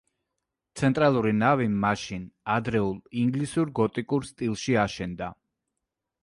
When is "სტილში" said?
4.31-4.77